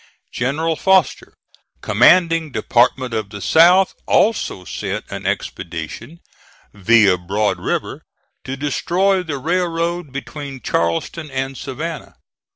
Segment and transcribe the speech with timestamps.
[0.31, 1.35] General Foster,
[1.81, 6.21] commanding Department of the South, also sent an expedition,
[6.73, 8.01] via Broad River,
[8.43, 12.15] to destroy the railroad between Charleston and Savannah.